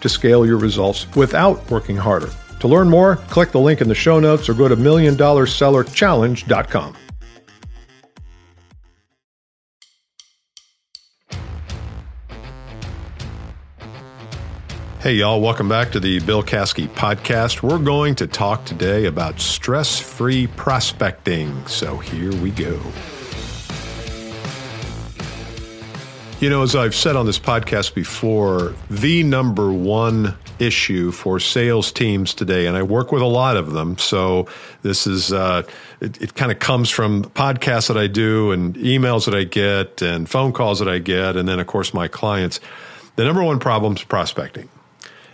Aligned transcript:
to 0.00 0.08
scale 0.08 0.46
your 0.46 0.58
results 0.58 1.06
without 1.14 1.70
working 1.70 1.96
harder. 1.96 2.30
To 2.60 2.68
learn 2.68 2.88
more, 2.88 3.16
click 3.16 3.52
the 3.52 3.60
link 3.60 3.80
in 3.80 3.88
the 3.88 3.94
show 3.94 4.20
notes 4.20 4.48
or 4.48 4.54
go 4.54 4.68
to 4.68 4.76
milliondollarsellerchallenge.com. 4.76 6.96
Hey, 15.00 15.14
y'all, 15.14 15.40
welcome 15.40 15.68
back 15.68 15.92
to 15.92 16.00
the 16.00 16.18
Bill 16.18 16.42
Caskey 16.42 16.88
podcast. 16.88 17.62
We're 17.62 17.78
going 17.78 18.16
to 18.16 18.26
talk 18.26 18.64
today 18.64 19.06
about 19.06 19.38
stress 19.38 20.00
free 20.00 20.48
prospecting. 20.48 21.64
So 21.68 21.98
here 21.98 22.34
we 22.42 22.50
go. 22.50 22.80
You 26.40 26.48
know, 26.48 26.62
as 26.62 26.76
I've 26.76 26.94
said 26.94 27.16
on 27.16 27.26
this 27.26 27.40
podcast 27.40 27.94
before, 27.94 28.72
the 28.88 29.24
number 29.24 29.72
one 29.72 30.36
issue 30.60 31.10
for 31.10 31.40
sales 31.40 31.90
teams 31.90 32.32
today, 32.32 32.66
and 32.66 32.76
I 32.76 32.84
work 32.84 33.10
with 33.10 33.22
a 33.22 33.26
lot 33.26 33.56
of 33.56 33.72
them. 33.72 33.98
So 33.98 34.46
this 34.82 35.08
is, 35.08 35.32
uh, 35.32 35.64
it, 36.00 36.22
it 36.22 36.34
kind 36.36 36.52
of 36.52 36.60
comes 36.60 36.90
from 36.90 37.24
podcasts 37.24 37.88
that 37.88 37.96
I 37.96 38.06
do 38.06 38.52
and 38.52 38.76
emails 38.76 39.24
that 39.24 39.34
I 39.34 39.42
get 39.42 40.00
and 40.00 40.30
phone 40.30 40.52
calls 40.52 40.78
that 40.78 40.86
I 40.86 41.00
get. 41.00 41.36
And 41.36 41.48
then, 41.48 41.58
of 41.58 41.66
course, 41.66 41.92
my 41.92 42.06
clients. 42.06 42.60
The 43.16 43.24
number 43.24 43.42
one 43.42 43.58
problem 43.58 43.94
is 43.96 44.04
prospecting. 44.04 44.68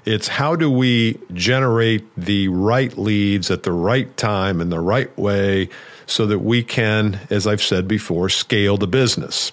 It's 0.06 0.28
how 0.28 0.56
do 0.56 0.70
we 0.70 1.20
generate 1.34 2.06
the 2.16 2.48
right 2.48 2.96
leads 2.96 3.50
at 3.50 3.64
the 3.64 3.72
right 3.72 4.16
time 4.16 4.58
in 4.58 4.70
the 4.70 4.80
right 4.80 5.14
way 5.18 5.68
so 6.06 6.24
that 6.24 6.38
we 6.38 6.62
can, 6.62 7.20
as 7.28 7.46
I've 7.46 7.62
said 7.62 7.86
before, 7.86 8.30
scale 8.30 8.78
the 8.78 8.86
business. 8.86 9.52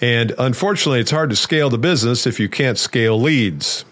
And 0.00 0.34
unfortunately, 0.38 1.00
it's 1.00 1.10
hard 1.10 1.30
to 1.30 1.36
scale 1.36 1.70
the 1.70 1.78
business 1.78 2.26
if 2.26 2.38
you 2.38 2.48
can't 2.48 2.78
scale 2.78 3.20
leads. 3.20 3.84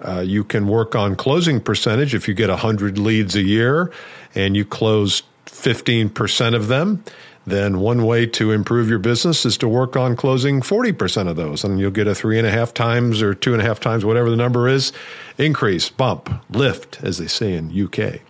Uh, 0.00 0.20
you 0.20 0.44
can 0.44 0.66
work 0.66 0.94
on 0.94 1.14
closing 1.14 1.60
percentage 1.60 2.14
if 2.14 2.26
you 2.28 2.34
get 2.34 2.48
100 2.48 2.98
leads 2.98 3.36
a 3.36 3.42
year 3.42 3.92
and 4.34 4.56
you 4.56 4.64
close 4.64 5.22
15% 5.46 6.54
of 6.54 6.68
them. 6.68 7.04
Then 7.46 7.80
one 7.80 8.04
way 8.04 8.26
to 8.26 8.52
improve 8.52 8.88
your 8.88 8.98
business 8.98 9.46
is 9.46 9.56
to 9.58 9.68
work 9.68 9.96
on 9.96 10.14
closing 10.14 10.60
40% 10.60 11.26
of 11.26 11.36
those, 11.36 11.64
and 11.64 11.80
you'll 11.80 11.90
get 11.90 12.06
a 12.06 12.14
three 12.14 12.38
and 12.38 12.46
a 12.46 12.50
half 12.50 12.74
times 12.74 13.22
or 13.22 13.34
two 13.34 13.54
and 13.54 13.62
a 13.62 13.64
half 13.64 13.80
times, 13.80 14.04
whatever 14.04 14.28
the 14.28 14.36
number 14.36 14.68
is, 14.68 14.92
increase, 15.38 15.88
bump, 15.88 16.30
lift, 16.50 17.02
as 17.02 17.18
they 17.18 17.26
say 17.26 17.54
in 17.54 17.70
UK. 17.70 18.20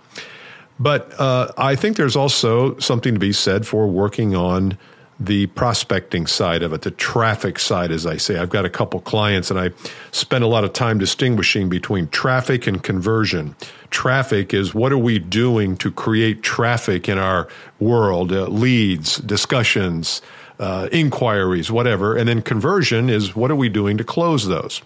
But 0.78 1.12
uh, 1.20 1.52
I 1.58 1.74
think 1.74 1.96
there's 1.96 2.16
also 2.16 2.78
something 2.78 3.12
to 3.12 3.20
be 3.20 3.32
said 3.32 3.66
for 3.66 3.86
working 3.86 4.34
on 4.34 4.78
the 5.20 5.46
prospecting 5.48 6.26
side 6.26 6.62
of 6.62 6.72
it, 6.72 6.80
the 6.80 6.90
traffic 6.90 7.58
side, 7.58 7.92
as 7.92 8.06
I 8.06 8.16
say. 8.16 8.38
I've 8.38 8.48
got 8.48 8.64
a 8.64 8.70
couple 8.70 9.00
clients 9.00 9.50
and 9.50 9.60
I 9.60 9.70
spend 10.12 10.42
a 10.42 10.46
lot 10.46 10.64
of 10.64 10.72
time 10.72 10.96
distinguishing 10.98 11.68
between 11.68 12.08
traffic 12.08 12.66
and 12.66 12.82
conversion. 12.82 13.54
Traffic 13.90 14.54
is 14.54 14.74
what 14.74 14.92
are 14.92 14.98
we 14.98 15.18
doing 15.18 15.76
to 15.76 15.90
create 15.90 16.42
traffic 16.42 17.06
in 17.06 17.18
our 17.18 17.48
world, 17.78 18.32
uh, 18.32 18.46
leads, 18.46 19.18
discussions, 19.18 20.22
uh, 20.58 20.88
inquiries, 20.90 21.70
whatever. 21.70 22.16
And 22.16 22.26
then 22.26 22.40
conversion 22.40 23.10
is 23.10 23.36
what 23.36 23.50
are 23.50 23.56
we 23.56 23.68
doing 23.68 23.98
to 23.98 24.04
close 24.04 24.46
those? 24.46 24.80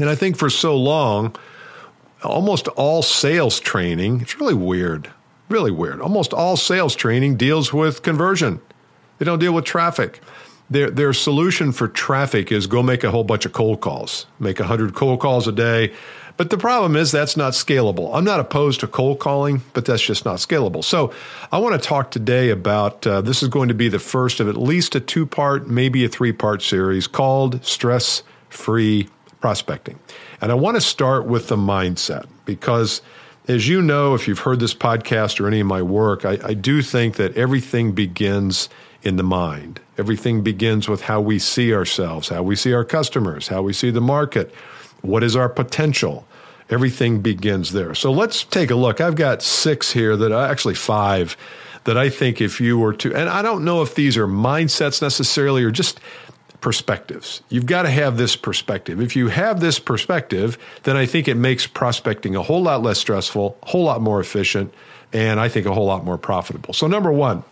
And 0.00 0.10
I 0.10 0.16
think 0.16 0.36
for 0.36 0.50
so 0.50 0.76
long, 0.76 1.36
almost 2.24 2.66
all 2.68 3.02
sales 3.02 3.60
training, 3.60 4.20
it's 4.22 4.40
really 4.40 4.54
weird, 4.54 5.10
really 5.48 5.70
weird. 5.70 6.00
Almost 6.00 6.32
all 6.32 6.56
sales 6.56 6.96
training 6.96 7.36
deals 7.36 7.72
with 7.72 8.02
conversion 8.02 8.60
they 9.18 9.24
don't 9.24 9.38
deal 9.38 9.52
with 9.52 9.64
traffic. 9.64 10.20
Their, 10.70 10.90
their 10.90 11.12
solution 11.12 11.72
for 11.72 11.88
traffic 11.88 12.52
is 12.52 12.66
go 12.66 12.82
make 12.82 13.02
a 13.02 13.10
whole 13.10 13.24
bunch 13.24 13.46
of 13.46 13.52
cold 13.52 13.80
calls, 13.80 14.26
make 14.38 14.58
100 14.58 14.94
cold 14.94 15.20
calls 15.20 15.48
a 15.48 15.52
day. 15.52 15.94
But 16.36 16.50
the 16.50 16.58
problem 16.58 16.94
is 16.94 17.10
that's 17.10 17.36
not 17.36 17.54
scalable. 17.54 18.10
I'm 18.14 18.24
not 18.24 18.38
opposed 18.38 18.80
to 18.80 18.86
cold 18.86 19.18
calling, 19.18 19.62
but 19.72 19.84
that's 19.84 20.02
just 20.02 20.24
not 20.24 20.36
scalable. 20.36 20.84
So 20.84 21.12
I 21.50 21.58
want 21.58 21.80
to 21.80 21.88
talk 21.88 22.12
today 22.12 22.50
about 22.50 23.04
uh, 23.06 23.22
this 23.22 23.42
is 23.42 23.48
going 23.48 23.68
to 23.68 23.74
be 23.74 23.88
the 23.88 23.98
first 23.98 24.38
of 24.38 24.48
at 24.48 24.56
least 24.56 24.94
a 24.94 25.00
two 25.00 25.26
part, 25.26 25.66
maybe 25.66 26.04
a 26.04 26.08
three 26.08 26.32
part 26.32 26.62
series 26.62 27.08
called 27.08 27.64
Stress 27.64 28.22
Free 28.50 29.08
Prospecting. 29.40 29.98
And 30.40 30.52
I 30.52 30.54
want 30.54 30.76
to 30.76 30.80
start 30.80 31.26
with 31.26 31.48
the 31.48 31.56
mindset 31.56 32.28
because 32.44 33.02
as 33.48 33.66
you 33.66 33.82
know, 33.82 34.14
if 34.14 34.28
you've 34.28 34.40
heard 34.40 34.60
this 34.60 34.74
podcast 34.74 35.40
or 35.40 35.48
any 35.48 35.60
of 35.60 35.66
my 35.66 35.82
work, 35.82 36.24
I, 36.24 36.38
I 36.44 36.54
do 36.54 36.82
think 36.82 37.16
that 37.16 37.36
everything 37.36 37.92
begins 37.92 38.68
in 39.02 39.16
the 39.16 39.22
mind. 39.22 39.80
Everything 39.96 40.42
begins 40.42 40.88
with 40.88 41.02
how 41.02 41.20
we 41.20 41.38
see 41.38 41.72
ourselves, 41.72 42.28
how 42.28 42.42
we 42.42 42.56
see 42.56 42.72
our 42.72 42.84
customers, 42.84 43.48
how 43.48 43.62
we 43.62 43.72
see 43.72 43.90
the 43.90 44.00
market, 44.00 44.54
what 45.02 45.22
is 45.22 45.36
our 45.36 45.48
potential. 45.48 46.26
Everything 46.70 47.20
begins 47.20 47.72
there. 47.72 47.94
So 47.94 48.12
let's 48.12 48.44
take 48.44 48.70
a 48.70 48.74
look. 48.74 49.00
I've 49.00 49.16
got 49.16 49.42
six 49.42 49.92
here 49.92 50.16
that 50.16 50.32
are 50.32 50.46
actually 50.46 50.74
five 50.74 51.36
that 51.84 51.96
I 51.96 52.10
think 52.10 52.40
if 52.40 52.60
you 52.60 52.78
were 52.78 52.92
to, 52.94 53.14
and 53.14 53.28
I 53.30 53.40
don't 53.40 53.64
know 53.64 53.80
if 53.80 53.94
these 53.94 54.16
are 54.16 54.26
mindsets 54.26 55.00
necessarily 55.00 55.64
or 55.64 55.70
just 55.70 56.00
perspectives. 56.60 57.40
You've 57.48 57.66
got 57.66 57.82
to 57.82 57.90
have 57.90 58.16
this 58.16 58.36
perspective. 58.36 59.00
If 59.00 59.16
you 59.16 59.28
have 59.28 59.60
this 59.60 59.78
perspective, 59.78 60.58
then 60.82 60.96
I 60.96 61.06
think 61.06 61.28
it 61.28 61.36
makes 61.36 61.66
prospecting 61.66 62.36
a 62.36 62.42
whole 62.42 62.62
lot 62.62 62.82
less 62.82 62.98
stressful, 62.98 63.56
a 63.62 63.66
whole 63.66 63.84
lot 63.84 64.02
more 64.02 64.20
efficient, 64.20 64.74
and 65.12 65.40
I 65.40 65.48
think 65.48 65.66
a 65.66 65.72
whole 65.72 65.86
lot 65.86 66.04
more 66.04 66.18
profitable. 66.18 66.74
So, 66.74 66.86
number 66.86 67.12
one, 67.12 67.44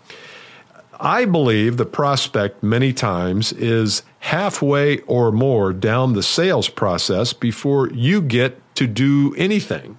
I 0.98 1.26
believe 1.26 1.76
the 1.76 1.84
prospect 1.84 2.62
many 2.62 2.92
times 2.92 3.52
is 3.52 4.02
halfway 4.20 5.00
or 5.00 5.30
more 5.30 5.72
down 5.72 6.14
the 6.14 6.22
sales 6.22 6.68
process 6.68 7.32
before 7.32 7.88
you 7.90 8.22
get 8.22 8.60
to 8.76 8.86
do 8.86 9.34
anything. 9.36 9.98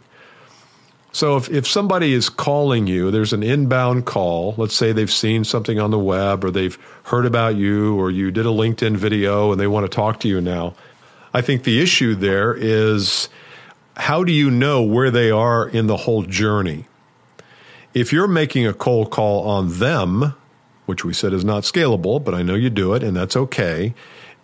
So 1.11 1.37
if, 1.37 1.49
if 1.49 1.67
somebody 1.67 2.13
is 2.13 2.29
calling 2.29 2.85
you, 2.85 3.09
there's 3.09 3.33
an 3.33 3.41
inbound 3.41 4.05
call, 4.05 4.53
let's 4.57 4.75
say 4.75 4.91
they've 4.91 5.11
seen 5.11 5.43
something 5.43 5.79
on 5.79 5.89
the 5.89 5.99
web 5.99 6.43
or 6.43 6.51
they've 6.51 6.77
heard 7.05 7.25
about 7.25 7.55
you 7.55 7.99
or 7.99 8.11
you 8.11 8.29
did 8.29 8.45
a 8.45 8.49
LinkedIn 8.49 8.97
video 8.97 9.51
and 9.51 9.59
they 9.59 9.67
want 9.67 9.89
to 9.89 9.95
talk 9.95 10.19
to 10.21 10.27
you 10.27 10.41
now. 10.41 10.75
I 11.33 11.41
think 11.41 11.63
the 11.63 11.81
issue 11.81 12.13
there 12.15 12.53
is 12.53 13.29
how 13.95 14.23
do 14.23 14.31
you 14.31 14.51
know 14.51 14.83
where 14.83 15.09
they 15.09 15.31
are 15.31 15.67
in 15.67 15.87
the 15.87 15.97
whole 15.97 16.23
journey? 16.23 16.85
If 17.93 18.13
you're 18.13 18.27
making 18.27 18.67
a 18.67 18.73
cold 18.73 19.09
call 19.09 19.47
on 19.47 19.79
them, 19.79 20.35
which 20.87 21.05
we 21.05 21.13
said 21.13 21.33
is 21.33 21.45
not 21.45 21.63
scalable, 21.63 22.23
but 22.23 22.33
I 22.33 22.41
know 22.41 22.55
you 22.55 22.71
do 22.71 22.93
it 22.95 23.03
and 23.03 23.15
that's 23.15 23.35
okay, 23.35 23.93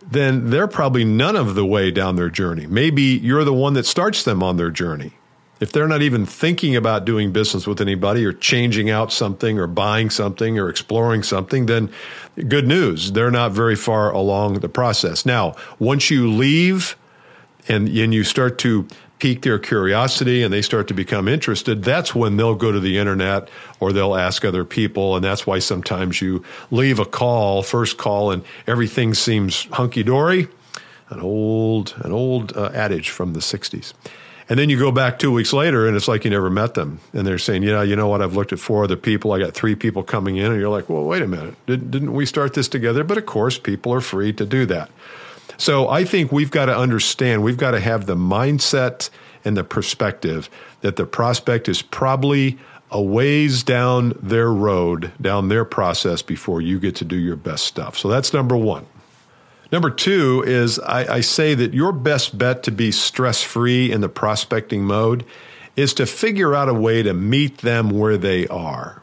then 0.05 0.49
they're 0.49 0.67
probably 0.67 1.03
none 1.03 1.35
of 1.35 1.55
the 1.55 1.65
way 1.65 1.89
down 1.89 2.15
their 2.15 2.29
journey. 2.29 2.67
Maybe 2.67 3.01
you're 3.01 3.43
the 3.43 3.53
one 3.53 3.73
that 3.73 3.85
starts 3.85 4.23
them 4.23 4.43
on 4.43 4.57
their 4.57 4.69
journey. 4.69 5.13
If 5.59 5.71
they're 5.71 5.87
not 5.87 6.01
even 6.01 6.25
thinking 6.25 6.75
about 6.75 7.05
doing 7.05 7.31
business 7.31 7.65
with 7.65 7.79
anybody 7.79 8.25
or 8.25 8.33
changing 8.33 8.89
out 8.89 9.13
something 9.13 9.57
or 9.57 9.65
buying 9.65 10.09
something 10.09 10.59
or 10.59 10.67
exploring 10.67 11.23
something, 11.23 11.67
then 11.67 11.89
good 12.49 12.67
news. 12.67 13.13
They're 13.13 13.31
not 13.31 13.53
very 13.53 13.77
far 13.77 14.11
along 14.11 14.59
the 14.59 14.67
process. 14.67 15.25
Now, 15.25 15.55
once 15.79 16.11
you 16.11 16.29
leave 16.29 16.97
and, 17.69 17.87
and 17.87 18.13
you 18.13 18.25
start 18.25 18.57
to 18.59 18.87
pique 19.23 19.43
their 19.43 19.57
curiosity 19.57 20.43
and 20.43 20.53
they 20.53 20.61
start 20.61 20.89
to 20.89 20.93
become 20.93 21.29
interested, 21.29 21.81
that's 21.81 22.13
when 22.13 22.35
they'll 22.35 22.55
go 22.55 22.73
to 22.73 22.79
the 22.81 22.97
internet 22.97 23.47
or 23.79 23.93
they'll 23.93 24.17
ask 24.17 24.43
other 24.43 24.65
people. 24.65 25.15
And 25.15 25.23
that's 25.23 25.47
why 25.47 25.59
sometimes 25.59 26.21
you 26.21 26.43
leave 26.71 26.99
a 26.99 27.05
call, 27.05 27.63
first 27.63 27.97
call, 27.97 28.31
and 28.31 28.43
everything 28.67 29.13
seems 29.13 29.63
hunky 29.71 30.03
dory. 30.03 30.49
An 31.09 31.21
old, 31.21 31.95
an 31.99 32.11
old 32.11 32.57
uh, 32.57 32.71
adage 32.73 33.11
from 33.11 33.31
the 33.31 33.39
60s. 33.39 33.93
And 34.49 34.59
then 34.59 34.69
you 34.69 34.77
go 34.77 34.91
back 34.91 35.19
two 35.19 35.31
weeks 35.31 35.53
later 35.53 35.87
and 35.87 35.95
it's 35.95 36.09
like 36.09 36.25
you 36.25 36.29
never 36.29 36.49
met 36.49 36.73
them. 36.73 36.99
And 37.13 37.25
they're 37.25 37.37
saying, 37.37 37.63
yeah, 37.63 37.81
you 37.81 37.95
know 37.95 38.09
what? 38.09 38.21
I've 38.21 38.35
looked 38.35 38.51
at 38.51 38.59
four 38.59 38.83
other 38.83 38.97
people. 38.97 39.31
I 39.31 39.39
got 39.39 39.53
three 39.53 39.75
people 39.75 40.03
coming 40.03 40.35
in. 40.35 40.51
And 40.51 40.59
you're 40.59 40.67
like, 40.67 40.89
well, 40.89 41.05
wait 41.05 41.21
a 41.21 41.27
minute. 41.29 41.55
Did, 41.65 41.91
didn't 41.91 42.11
we 42.11 42.25
start 42.25 42.55
this 42.55 42.67
together? 42.67 43.05
But 43.05 43.17
of 43.17 43.25
course, 43.25 43.57
people 43.57 43.93
are 43.93 44.01
free 44.01 44.33
to 44.33 44.45
do 44.45 44.65
that. 44.65 44.89
So 45.57 45.87
I 45.87 46.03
think 46.03 46.31
we've 46.31 46.51
got 46.51 46.65
to 46.65 46.77
understand, 46.77 47.43
we've 47.43 47.57
got 47.57 47.71
to 47.71 47.79
have 47.79 48.05
the 48.05 48.15
mindset 48.15 49.09
and 49.45 49.55
the 49.55 49.63
perspective 49.63 50.49
that 50.81 50.95
the 50.95 51.05
prospect 51.05 51.69
is 51.69 51.81
probably 51.81 52.57
a 52.91 53.01
ways 53.01 53.63
down 53.63 54.17
their 54.21 54.51
road, 54.51 55.11
down 55.19 55.49
their 55.49 55.65
process 55.65 56.21
before 56.21 56.61
you 56.61 56.79
get 56.79 56.95
to 56.97 57.05
do 57.05 57.15
your 57.15 57.35
best 57.35 57.65
stuff. 57.65 57.97
So 57.97 58.07
that's 58.07 58.33
number 58.33 58.55
one. 58.55 58.85
Number 59.71 59.89
two 59.89 60.43
is 60.45 60.79
I, 60.79 61.15
I 61.15 61.21
say 61.21 61.55
that 61.55 61.73
your 61.73 61.91
best 61.91 62.37
bet 62.37 62.63
to 62.63 62.71
be 62.71 62.91
stress 62.91 63.41
free 63.41 63.91
in 63.91 64.01
the 64.01 64.09
prospecting 64.09 64.83
mode 64.83 65.25
is 65.75 65.95
to 65.95 66.05
figure 66.05 66.53
out 66.53 66.69
a 66.69 66.73
way 66.73 67.01
to 67.01 67.13
meet 67.13 67.59
them 67.59 67.89
where 67.89 68.17
they 68.17 68.47
are. 68.47 69.02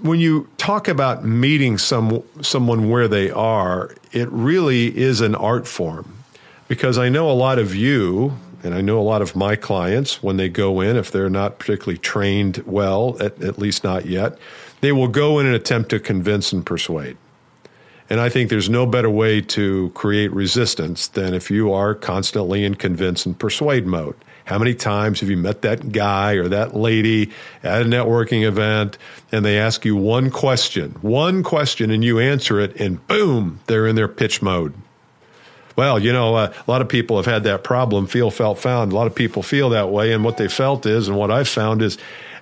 When 0.00 0.20
you 0.20 0.48
talk 0.56 0.88
about 0.88 1.24
meeting 1.24 1.78
some 1.78 2.22
someone 2.42 2.90
where 2.90 3.08
they 3.08 3.30
are, 3.30 3.94
it 4.12 4.28
really 4.30 4.96
is 4.96 5.20
an 5.20 5.34
art 5.34 5.66
form 5.66 6.20
because 6.68 6.98
I 6.98 7.08
know 7.08 7.30
a 7.30 7.32
lot 7.32 7.58
of 7.58 7.74
you 7.74 8.36
and 8.62 8.74
I 8.74 8.80
know 8.80 9.00
a 9.00 9.02
lot 9.02 9.22
of 9.22 9.34
my 9.34 9.56
clients 9.56 10.22
when 10.22 10.36
they 10.36 10.48
go 10.48 10.80
in 10.80 10.96
if 10.96 11.10
they're 11.10 11.30
not 11.30 11.58
particularly 11.58 11.98
trained 11.98 12.58
well 12.66 13.16
at, 13.20 13.40
at 13.42 13.58
least 13.58 13.84
not 13.84 14.06
yet, 14.06 14.38
they 14.80 14.92
will 14.92 15.08
go 15.08 15.38
in 15.38 15.46
and 15.46 15.54
attempt 15.54 15.90
to 15.90 16.00
convince 16.00 16.52
and 16.52 16.64
persuade. 16.64 17.16
And 18.10 18.20
I 18.20 18.28
think 18.28 18.50
there's 18.50 18.68
no 18.68 18.86
better 18.86 19.08
way 19.08 19.40
to 19.40 19.90
create 19.94 20.32
resistance 20.32 21.08
than 21.08 21.32
if 21.32 21.50
you 21.50 21.72
are 21.72 21.94
constantly 21.94 22.64
in 22.64 22.74
convince 22.74 23.24
and 23.24 23.38
persuade 23.38 23.86
mode. 23.86 24.16
How 24.50 24.58
many 24.58 24.74
times 24.74 25.20
have 25.20 25.30
you 25.30 25.36
met 25.36 25.62
that 25.62 25.92
guy 25.92 26.32
or 26.32 26.48
that 26.48 26.74
lady 26.74 27.30
at 27.62 27.82
a 27.82 27.84
networking 27.84 28.42
event 28.42 28.98
and 29.30 29.44
they 29.44 29.56
ask 29.56 29.84
you 29.84 29.94
one 29.94 30.28
question, 30.32 30.96
one 31.02 31.44
question, 31.44 31.92
and 31.92 32.02
you 32.02 32.18
answer 32.18 32.58
it, 32.58 32.74
and 32.80 33.06
boom, 33.06 33.60
they're 33.66 33.86
in 33.86 33.94
their 33.94 34.08
pitch 34.08 34.42
mode. 34.42 34.74
Well, 35.76 36.00
you 36.00 36.12
know, 36.12 36.34
uh, 36.34 36.52
a 36.66 36.68
lot 36.68 36.82
of 36.82 36.88
people 36.88 37.16
have 37.16 37.26
had 37.26 37.44
that 37.44 37.62
problem, 37.62 38.08
feel, 38.08 38.32
felt, 38.32 38.58
found. 38.58 38.90
A 38.90 38.96
lot 38.96 39.06
of 39.06 39.14
people 39.14 39.44
feel 39.44 39.68
that 39.68 39.88
way. 39.88 40.12
And 40.12 40.24
what 40.24 40.36
they 40.36 40.48
felt 40.48 40.84
is, 40.84 41.06
and 41.06 41.16
what 41.16 41.30
I've 41.30 41.46
found 41.46 41.80
is, 41.80 41.96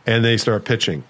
and 0.06 0.24
they 0.24 0.38
start 0.38 0.64
pitching. 0.64 1.04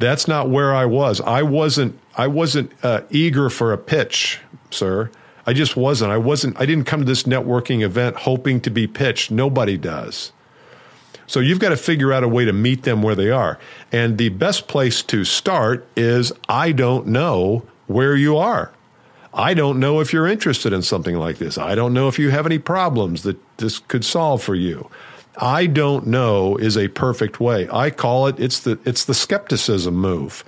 That's 0.00 0.26
not 0.26 0.50
where 0.50 0.74
I 0.74 0.84
was. 0.84 1.20
I 1.20 1.44
wasn't. 1.44 1.96
I 2.16 2.26
wasn't 2.26 2.72
uh, 2.82 3.02
eager 3.08 3.50
for 3.50 3.72
a 3.72 3.78
pitch, 3.78 4.40
sir. 4.72 5.12
I 5.46 5.52
just 5.52 5.76
wasn't. 5.76 6.10
I 6.10 6.16
wasn't. 6.16 6.60
I 6.60 6.66
didn't 6.66 6.86
come 6.86 6.98
to 6.98 7.06
this 7.06 7.22
networking 7.22 7.82
event 7.82 8.16
hoping 8.16 8.60
to 8.62 8.70
be 8.70 8.88
pitched. 8.88 9.30
Nobody 9.30 9.76
does. 9.76 10.32
So 11.30 11.38
you've 11.38 11.60
got 11.60 11.68
to 11.68 11.76
figure 11.76 12.12
out 12.12 12.24
a 12.24 12.28
way 12.28 12.44
to 12.44 12.52
meet 12.52 12.82
them 12.82 13.02
where 13.02 13.14
they 13.14 13.30
are. 13.30 13.56
And 13.92 14.18
the 14.18 14.30
best 14.30 14.66
place 14.66 15.00
to 15.02 15.24
start 15.24 15.86
is 15.94 16.32
I 16.48 16.72
don't 16.72 17.06
know 17.06 17.62
where 17.86 18.16
you 18.16 18.36
are. 18.36 18.72
I 19.32 19.54
don't 19.54 19.78
know 19.78 20.00
if 20.00 20.12
you're 20.12 20.26
interested 20.26 20.72
in 20.72 20.82
something 20.82 21.14
like 21.14 21.38
this. 21.38 21.56
I 21.56 21.76
don't 21.76 21.94
know 21.94 22.08
if 22.08 22.18
you 22.18 22.30
have 22.30 22.46
any 22.46 22.58
problems 22.58 23.22
that 23.22 23.38
this 23.58 23.78
could 23.78 24.04
solve 24.04 24.42
for 24.42 24.56
you. 24.56 24.90
I 25.36 25.66
don't 25.66 26.08
know 26.08 26.56
is 26.56 26.76
a 26.76 26.88
perfect 26.88 27.38
way. 27.38 27.68
I 27.72 27.90
call 27.90 28.26
it 28.26 28.40
it's 28.40 28.58
the 28.58 28.80
it's 28.84 29.04
the 29.04 29.14
skepticism 29.14 29.94
move. 29.94 30.42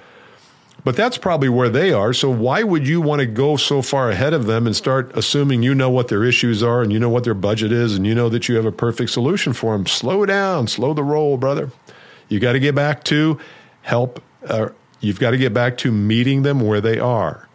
But 0.84 0.96
that's 0.96 1.16
probably 1.16 1.48
where 1.48 1.68
they 1.68 1.92
are. 1.92 2.12
So 2.12 2.28
why 2.28 2.64
would 2.64 2.88
you 2.88 3.00
want 3.00 3.20
to 3.20 3.26
go 3.26 3.56
so 3.56 3.82
far 3.82 4.10
ahead 4.10 4.32
of 4.32 4.46
them 4.46 4.66
and 4.66 4.74
start 4.74 5.12
assuming 5.14 5.62
you 5.62 5.74
know 5.74 5.90
what 5.90 6.08
their 6.08 6.24
issues 6.24 6.62
are 6.62 6.82
and 6.82 6.92
you 6.92 6.98
know 6.98 7.08
what 7.08 7.22
their 7.22 7.34
budget 7.34 7.70
is 7.70 7.94
and 7.94 8.04
you 8.04 8.14
know 8.14 8.28
that 8.28 8.48
you 8.48 8.56
have 8.56 8.66
a 8.66 8.72
perfect 8.72 9.10
solution 9.10 9.52
for 9.52 9.76
them? 9.76 9.86
Slow 9.86 10.26
down, 10.26 10.66
slow 10.66 10.92
the 10.92 11.04
roll, 11.04 11.36
brother. 11.36 11.70
You 12.28 12.40
got 12.40 12.52
to 12.52 12.60
get 12.60 12.74
back 12.74 13.04
to 13.04 13.38
help. 13.82 14.20
Uh, 14.44 14.70
you've 15.00 15.20
got 15.20 15.30
to 15.30 15.38
get 15.38 15.54
back 15.54 15.78
to 15.78 15.92
meeting 15.92 16.42
them 16.42 16.60
where 16.60 16.80
they 16.80 16.98
are. 16.98 17.48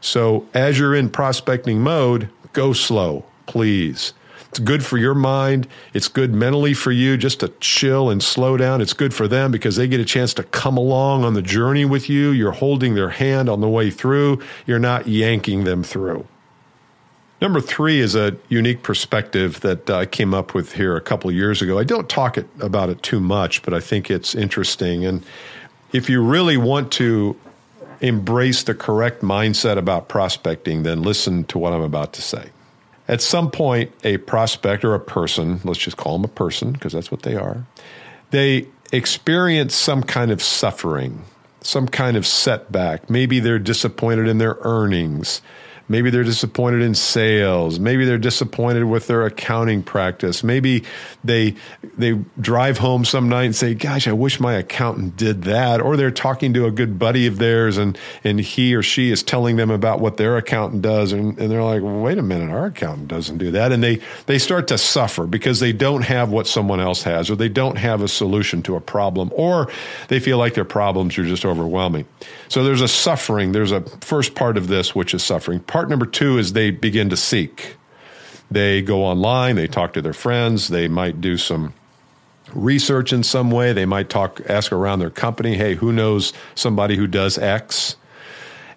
So 0.00 0.48
as 0.52 0.78
you're 0.78 0.94
in 0.94 1.10
prospecting 1.10 1.80
mode, 1.80 2.28
go 2.52 2.72
slow, 2.72 3.24
please. 3.46 4.14
It's 4.54 4.60
good 4.60 4.84
for 4.86 4.98
your 4.98 5.16
mind. 5.16 5.66
It's 5.94 6.06
good 6.06 6.32
mentally 6.32 6.74
for 6.74 6.92
you 6.92 7.16
just 7.16 7.40
to 7.40 7.48
chill 7.58 8.08
and 8.08 8.22
slow 8.22 8.56
down. 8.56 8.80
It's 8.80 8.92
good 8.92 9.12
for 9.12 9.26
them 9.26 9.50
because 9.50 9.74
they 9.74 9.88
get 9.88 9.98
a 9.98 10.04
chance 10.04 10.32
to 10.34 10.44
come 10.44 10.76
along 10.76 11.24
on 11.24 11.34
the 11.34 11.42
journey 11.42 11.84
with 11.84 12.08
you. 12.08 12.30
You're 12.30 12.52
holding 12.52 12.94
their 12.94 13.08
hand 13.08 13.48
on 13.48 13.60
the 13.60 13.68
way 13.68 13.90
through, 13.90 14.40
you're 14.64 14.78
not 14.78 15.08
yanking 15.08 15.64
them 15.64 15.82
through. 15.82 16.28
Number 17.40 17.60
three 17.60 17.98
is 17.98 18.14
a 18.14 18.36
unique 18.48 18.84
perspective 18.84 19.58
that 19.62 19.90
uh, 19.90 19.96
I 19.96 20.06
came 20.06 20.32
up 20.32 20.54
with 20.54 20.74
here 20.74 20.96
a 20.96 21.00
couple 21.00 21.32
years 21.32 21.60
ago. 21.60 21.80
I 21.80 21.82
don't 21.82 22.08
talk 22.08 22.38
it, 22.38 22.46
about 22.60 22.90
it 22.90 23.02
too 23.02 23.18
much, 23.18 23.60
but 23.62 23.74
I 23.74 23.80
think 23.80 24.08
it's 24.08 24.36
interesting. 24.36 25.04
And 25.04 25.24
if 25.92 26.08
you 26.08 26.22
really 26.22 26.56
want 26.56 26.92
to 26.92 27.36
embrace 28.00 28.62
the 28.62 28.74
correct 28.76 29.20
mindset 29.20 29.78
about 29.78 30.08
prospecting, 30.08 30.84
then 30.84 31.02
listen 31.02 31.42
to 31.46 31.58
what 31.58 31.72
I'm 31.72 31.82
about 31.82 32.12
to 32.12 32.22
say. 32.22 32.50
At 33.06 33.20
some 33.20 33.50
point, 33.50 33.92
a 34.02 34.16
prospect 34.18 34.84
or 34.84 34.94
a 34.94 35.00
person, 35.00 35.60
let's 35.64 35.78
just 35.78 35.96
call 35.96 36.14
them 36.14 36.24
a 36.24 36.34
person 36.34 36.72
because 36.72 36.92
that's 36.92 37.10
what 37.10 37.22
they 37.22 37.36
are, 37.36 37.66
they 38.30 38.66
experience 38.92 39.74
some 39.74 40.02
kind 40.02 40.30
of 40.30 40.42
suffering, 40.42 41.24
some 41.60 41.86
kind 41.86 42.16
of 42.16 42.26
setback. 42.26 43.10
Maybe 43.10 43.40
they're 43.40 43.58
disappointed 43.58 44.28
in 44.28 44.38
their 44.38 44.56
earnings. 44.60 45.42
Maybe 45.88 46.10
they're 46.10 46.24
disappointed 46.24 46.80
in 46.80 46.94
sales. 46.94 47.78
Maybe 47.78 48.04
they're 48.04 48.16
disappointed 48.16 48.84
with 48.84 49.06
their 49.06 49.26
accounting 49.26 49.82
practice. 49.82 50.42
Maybe 50.42 50.84
they 51.22 51.56
they 51.96 52.12
drive 52.40 52.78
home 52.78 53.04
some 53.04 53.28
night 53.28 53.44
and 53.44 53.56
say, 53.56 53.74
"Gosh, 53.74 54.08
I 54.08 54.12
wish 54.12 54.40
my 54.40 54.54
accountant 54.54 55.16
did 55.16 55.42
that." 55.42 55.80
Or 55.82 55.96
they're 55.96 56.10
talking 56.10 56.54
to 56.54 56.64
a 56.66 56.70
good 56.70 56.98
buddy 56.98 57.26
of 57.26 57.38
theirs 57.38 57.76
and 57.76 57.98
and 58.22 58.40
he 58.40 58.74
or 58.74 58.82
she 58.82 59.10
is 59.10 59.22
telling 59.22 59.56
them 59.56 59.70
about 59.70 60.00
what 60.00 60.16
their 60.16 60.36
accountant 60.38 60.82
does 60.82 61.12
and, 61.12 61.38
and 61.38 61.50
they're 61.50 61.62
like, 61.62 61.82
"Wait 61.84 62.16
a 62.16 62.22
minute, 62.22 62.50
our 62.50 62.66
accountant 62.66 63.08
doesn't 63.08 63.36
do 63.36 63.50
that." 63.50 63.70
And 63.70 63.82
they 63.82 64.00
they 64.24 64.38
start 64.38 64.68
to 64.68 64.78
suffer 64.78 65.26
because 65.26 65.60
they 65.60 65.72
don't 65.72 66.02
have 66.02 66.30
what 66.30 66.46
someone 66.46 66.80
else 66.80 67.02
has 67.02 67.30
or 67.30 67.36
they 67.36 67.50
don't 67.50 67.76
have 67.76 68.00
a 68.00 68.08
solution 68.08 68.62
to 68.62 68.76
a 68.76 68.80
problem 68.80 69.30
or 69.34 69.68
they 70.08 70.18
feel 70.18 70.38
like 70.38 70.54
their 70.54 70.64
problems 70.64 71.18
are 71.18 71.24
just 71.24 71.44
overwhelming. 71.44 72.06
So 72.48 72.64
there's 72.64 72.80
a 72.80 72.88
suffering, 72.88 73.52
there's 73.52 73.72
a 73.72 73.82
first 74.00 74.34
part 74.34 74.56
of 74.56 74.68
this 74.68 74.94
which 74.94 75.12
is 75.12 75.22
suffering 75.22 75.60
Part 75.74 75.90
number 75.90 76.06
two 76.06 76.38
is 76.38 76.52
they 76.52 76.70
begin 76.70 77.10
to 77.10 77.16
seek. 77.16 77.74
They 78.48 78.80
go 78.80 79.02
online, 79.02 79.56
they 79.56 79.66
talk 79.66 79.92
to 79.94 80.02
their 80.02 80.12
friends, 80.12 80.68
they 80.68 80.86
might 80.86 81.20
do 81.20 81.36
some 81.36 81.74
research 82.52 83.12
in 83.12 83.24
some 83.24 83.50
way. 83.50 83.72
They 83.72 83.84
might 83.84 84.08
talk, 84.08 84.40
ask 84.48 84.70
around 84.70 85.00
their 85.00 85.10
company, 85.10 85.56
hey, 85.56 85.74
who 85.74 85.92
knows 85.92 86.32
somebody 86.54 86.94
who 86.94 87.08
does 87.08 87.38
X? 87.38 87.96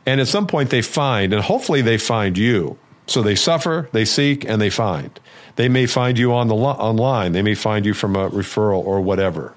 And 0.08 0.20
at 0.20 0.28
some 0.28 0.48
point 0.48 0.72
they 0.72 0.82
find, 0.82 1.34
and 1.34 1.44
hopefully 1.44 1.84
they 1.84 2.00
find 2.00 2.36
you. 2.36 2.80
So 3.06 3.22
they 3.22 3.36
suffer, 3.36 3.90
they 3.92 4.04
seek, 4.04 4.44
and 4.44 4.60
they 4.60 4.72
find. 4.72 5.20
They 5.56 5.70
may 5.70 5.86
find 5.86 6.18
you 6.18 6.34
on 6.34 6.48
the 6.48 6.56
online. 6.56 7.34
They 7.34 7.44
may 7.44 7.54
find 7.54 7.86
you 7.86 7.94
from 7.94 8.16
a 8.16 8.28
referral 8.32 8.84
or 8.84 9.02
whatever. 9.02 9.54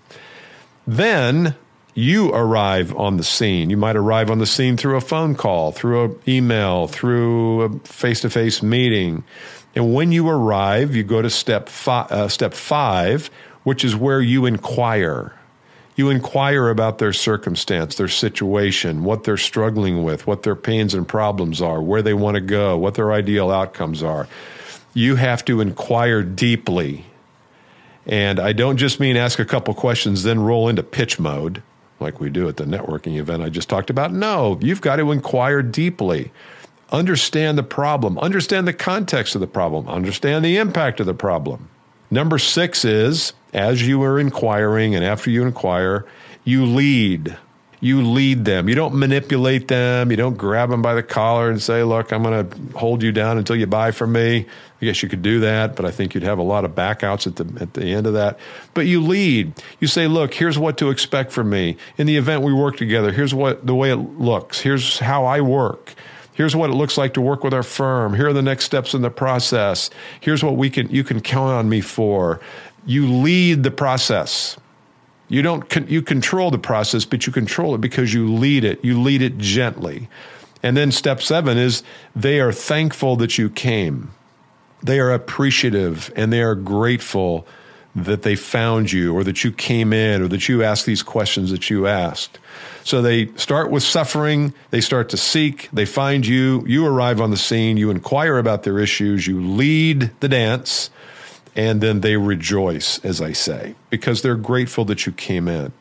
Then 0.86 1.54
you 1.94 2.30
arrive 2.30 2.94
on 2.96 3.16
the 3.16 3.24
scene. 3.24 3.70
You 3.70 3.76
might 3.76 3.96
arrive 3.96 4.30
on 4.30 4.38
the 4.38 4.46
scene 4.46 4.76
through 4.76 4.96
a 4.96 5.00
phone 5.00 5.34
call, 5.34 5.72
through 5.72 6.04
an 6.04 6.20
email, 6.28 6.86
through 6.86 7.62
a 7.62 7.78
face 7.80 8.20
to 8.20 8.30
face 8.30 8.62
meeting. 8.62 9.24
And 9.74 9.94
when 9.94 10.12
you 10.12 10.28
arrive, 10.28 10.94
you 10.94 11.02
go 11.02 11.22
to 11.22 11.30
step 11.30 11.68
five, 11.68 12.10
uh, 12.10 12.28
step 12.28 12.54
five, 12.54 13.30
which 13.64 13.84
is 13.84 13.96
where 13.96 14.20
you 14.20 14.46
inquire. 14.46 15.34
You 15.96 16.08
inquire 16.08 16.68
about 16.70 16.98
their 16.98 17.12
circumstance, 17.12 17.96
their 17.96 18.08
situation, 18.08 19.04
what 19.04 19.24
they're 19.24 19.36
struggling 19.36 20.02
with, 20.02 20.26
what 20.26 20.44
their 20.44 20.56
pains 20.56 20.94
and 20.94 21.06
problems 21.06 21.60
are, 21.60 21.82
where 21.82 22.02
they 22.02 22.14
want 22.14 22.36
to 22.36 22.40
go, 22.40 22.78
what 22.78 22.94
their 22.94 23.12
ideal 23.12 23.50
outcomes 23.50 24.02
are. 24.02 24.28
You 24.94 25.16
have 25.16 25.44
to 25.44 25.60
inquire 25.60 26.22
deeply. 26.22 27.04
And 28.06 28.40
I 28.40 28.52
don't 28.52 28.76
just 28.76 28.98
mean 28.98 29.16
ask 29.16 29.38
a 29.38 29.44
couple 29.44 29.74
questions, 29.74 30.22
then 30.22 30.40
roll 30.40 30.68
into 30.68 30.82
pitch 30.82 31.18
mode 31.18 31.62
like 32.00 32.20
we 32.20 32.30
do 32.30 32.48
at 32.48 32.56
the 32.56 32.64
networking 32.64 33.16
event 33.16 33.42
I 33.42 33.48
just 33.48 33.68
talked 33.68 33.90
about. 33.90 34.12
No, 34.12 34.58
you've 34.60 34.80
got 34.80 34.96
to 34.96 35.12
inquire 35.12 35.62
deeply. 35.62 36.32
Understand 36.90 37.56
the 37.56 37.62
problem, 37.62 38.18
understand 38.18 38.66
the 38.66 38.72
context 38.72 39.34
of 39.34 39.40
the 39.40 39.46
problem, 39.46 39.88
understand 39.88 40.44
the 40.44 40.56
impact 40.56 40.98
of 40.98 41.06
the 41.06 41.14
problem. 41.14 41.68
Number 42.10 42.38
six 42.38 42.84
is 42.84 43.32
as 43.52 43.86
you 43.86 44.02
are 44.02 44.18
inquiring 44.18 44.94
and 44.94 45.04
after 45.04 45.30
you 45.30 45.44
inquire, 45.44 46.04
you 46.44 46.66
lead 46.66 47.36
you 47.80 48.02
lead 48.02 48.44
them. 48.44 48.68
You 48.68 48.74
don't 48.74 48.94
manipulate 48.94 49.68
them. 49.68 50.10
You 50.10 50.16
don't 50.16 50.36
grab 50.36 50.68
them 50.68 50.82
by 50.82 50.94
the 50.94 51.02
collar 51.02 51.50
and 51.50 51.60
say, 51.60 51.82
look, 51.82 52.12
I'm 52.12 52.22
going 52.22 52.48
to 52.48 52.78
hold 52.78 53.02
you 53.02 53.10
down 53.10 53.38
until 53.38 53.56
you 53.56 53.66
buy 53.66 53.90
from 53.90 54.12
me. 54.12 54.46
I 54.80 54.84
guess 54.84 55.02
you 55.02 55.08
could 55.08 55.22
do 55.22 55.40
that, 55.40 55.76
but 55.76 55.86
I 55.86 55.90
think 55.90 56.14
you'd 56.14 56.22
have 56.22 56.38
a 56.38 56.42
lot 56.42 56.64
of 56.64 56.72
backouts 56.72 57.26
at 57.26 57.36
the, 57.36 57.62
at 57.62 57.74
the 57.74 57.86
end 57.86 58.06
of 58.06 58.12
that. 58.14 58.38
But 58.74 58.86
you 58.86 59.02
lead. 59.02 59.52
You 59.78 59.86
say, 59.86 60.06
look, 60.06 60.34
here's 60.34 60.58
what 60.58 60.76
to 60.78 60.90
expect 60.90 61.32
from 61.32 61.48
me. 61.50 61.76
In 61.96 62.06
the 62.06 62.16
event 62.16 62.42
we 62.42 62.52
work 62.52 62.76
together, 62.76 63.12
here's 63.12 63.34
what 63.34 63.66
the 63.66 63.74
way 63.74 63.90
it 63.90 63.96
looks. 63.96 64.60
Here's 64.60 64.98
how 64.98 65.24
I 65.24 65.40
work. 65.40 65.94
Here's 66.34 66.56
what 66.56 66.70
it 66.70 66.74
looks 66.74 66.96
like 66.96 67.14
to 67.14 67.20
work 67.20 67.44
with 67.44 67.52
our 67.52 67.62
firm. 67.62 68.14
Here 68.14 68.28
are 68.28 68.32
the 68.32 68.42
next 68.42 68.64
steps 68.64 68.94
in 68.94 69.02
the 69.02 69.10
process. 69.10 69.90
Here's 70.20 70.42
what 70.42 70.56
we 70.56 70.70
can 70.70 70.88
you 70.88 71.04
can 71.04 71.20
count 71.20 71.52
on 71.52 71.68
me 71.68 71.80
for. 71.80 72.40
You 72.86 73.10
lead 73.10 73.62
the 73.62 73.70
process. 73.70 74.56
You 75.30 75.42
don't 75.42 75.88
you 75.88 76.02
control 76.02 76.50
the 76.50 76.58
process, 76.58 77.04
but 77.04 77.26
you 77.26 77.32
control 77.32 77.74
it 77.76 77.80
because 77.80 78.12
you 78.12 78.34
lead 78.34 78.64
it. 78.64 78.84
You 78.84 79.00
lead 79.00 79.22
it 79.22 79.38
gently. 79.38 80.08
And 80.62 80.76
then 80.76 80.92
step 80.92 81.22
7 81.22 81.56
is 81.56 81.82
they 82.14 82.40
are 82.40 82.52
thankful 82.52 83.16
that 83.16 83.38
you 83.38 83.48
came. 83.48 84.10
They 84.82 84.98
are 84.98 85.12
appreciative 85.12 86.12
and 86.16 86.32
they 86.32 86.42
are 86.42 86.56
grateful 86.56 87.46
that 87.94 88.22
they 88.22 88.34
found 88.34 88.90
you 88.90 89.14
or 89.14 89.24
that 89.24 89.44
you 89.44 89.52
came 89.52 89.92
in 89.92 90.20
or 90.20 90.28
that 90.28 90.48
you 90.48 90.64
asked 90.64 90.84
these 90.84 91.02
questions 91.02 91.50
that 91.52 91.70
you 91.70 91.86
asked. 91.86 92.38
So 92.82 93.00
they 93.00 93.26
start 93.36 93.70
with 93.70 93.82
suffering, 93.82 94.52
they 94.70 94.80
start 94.80 95.08
to 95.10 95.16
seek, 95.16 95.68
they 95.72 95.86
find 95.86 96.26
you, 96.26 96.64
you 96.66 96.86
arrive 96.86 97.20
on 97.20 97.30
the 97.30 97.36
scene, 97.36 97.76
you 97.76 97.90
inquire 97.90 98.38
about 98.38 98.64
their 98.64 98.80
issues, 98.80 99.26
you 99.26 99.40
lead 99.40 100.10
the 100.20 100.28
dance, 100.28 100.90
and 101.56 101.80
then 101.80 102.00
they 102.00 102.16
rejoice, 102.16 102.98
as 103.04 103.20
I 103.20 103.32
say, 103.32 103.74
because 103.90 104.22
they're 104.22 104.36
grateful 104.36 104.84
that 104.86 105.06
you 105.06 105.12
came 105.12 105.48
in. 105.48 105.72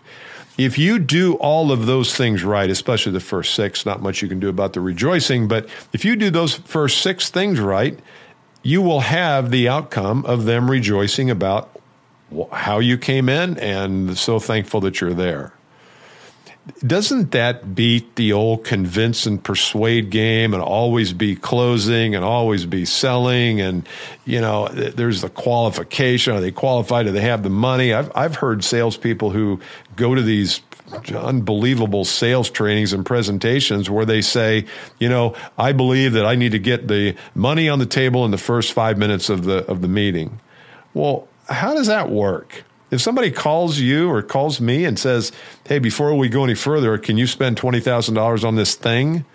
If 0.58 0.78
you 0.78 1.00
do 1.00 1.36
all 1.36 1.72
of 1.72 1.86
those 1.86 2.16
things 2.16 2.44
right, 2.44 2.70
especially 2.70 3.14
the 3.14 3.22
first 3.22 3.56
six, 3.56 3.86
not 3.86 4.02
much 4.02 4.22
you 4.22 4.28
can 4.28 4.40
do 4.40 4.50
about 4.50 4.74
the 4.74 4.82
rejoicing, 4.82 5.48
but 5.48 5.70
if 5.94 6.04
you 6.04 6.16
do 6.18 6.30
those 6.30 6.56
first 6.56 7.02
six 7.02 7.30
things 7.30 7.60
right, 7.60 7.98
you 8.62 8.82
will 8.82 9.00
have 9.00 9.52
the 9.52 9.70
outcome 9.70 10.26
of 10.26 10.46
them 10.46 10.70
rejoicing 10.70 11.30
about 11.30 11.80
how 12.52 12.80
you 12.80 12.98
came 12.98 13.30
in 13.30 13.58
and 13.58 14.18
so 14.18 14.38
thankful 14.38 14.82
that 14.82 15.00
you're 15.00 15.14
there. 15.14 15.54
Doesn't 16.86 17.32
that 17.32 17.76
beat 17.76 18.16
the 18.16 18.34
old 18.34 18.64
convince 18.64 19.26
and 19.26 19.44
persuade 19.44 20.10
game 20.10 20.54
and 20.54 20.62
always 20.62 21.14
be 21.14 21.36
closing 21.36 22.16
and 22.16 22.24
always 22.24 22.66
be 22.66 22.86
selling? 22.86 23.62
And, 23.62 23.88
you 24.26 24.42
know, 24.42 24.68
there's 24.68 25.22
the 25.22 25.30
qualification. 25.30 26.34
Are 26.34 26.42
they 26.42 26.52
qualified? 26.52 27.06
Do 27.06 27.12
they 27.12 27.22
have 27.22 27.44
the 27.44 27.50
money? 27.50 27.94
I've, 27.94 28.12
I've 28.16 28.36
heard 28.36 28.64
salespeople 28.64 29.32
who 29.32 29.60
go 29.96 30.16
to 30.16 30.22
these 30.22 30.62
unbelievable 31.10 32.06
sales 32.06 32.50
trainings 32.50 32.94
and 32.94 33.06
presentations 33.06 33.90
where 33.90 34.06
they 34.06 34.22
say, 34.22 34.66
you 35.00 35.10
know, 35.10 35.36
I 35.58 35.72
believe 35.72 36.14
that 36.14 36.26
I 36.26 36.36
need 36.36 36.52
to 36.54 36.60
get 36.60 36.88
the 36.88 37.16
money 37.36 37.70
on 37.70 37.80
the 37.80 37.86
table 37.86 38.26
in 38.26 38.32
the 38.32 38.38
first 38.38 38.74
five 38.74 38.98
minutes 38.98 39.30
of 39.30 39.44
the 39.44 39.66
of 39.66 39.82
the 39.82 39.88
meeting. 39.88 40.40
Well, 40.94 41.28
how 41.48 41.74
does 41.74 41.88
that 41.88 42.10
work? 42.10 42.64
If 42.91 43.01
somebody 43.01 43.31
calls 43.31 43.79
you 43.79 44.10
or 44.10 44.22
calls 44.22 44.60
me 44.60 44.86
and 44.86 44.98
says, 44.98 45.31
"Hey, 45.67 45.79
before 45.79 46.15
we 46.15 46.29
go 46.29 46.43
any 46.43 46.55
further, 46.55 46.98
can 46.98 47.17
you 47.17 47.27
spend 47.27 47.58
twenty 47.58 47.79
thousand 47.79 48.15
dollars 48.15 48.43
on 48.43 48.55
this 48.55 48.75
thing?" 48.75 49.25